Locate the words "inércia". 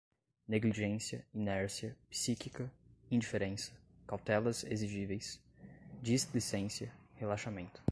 1.33-1.95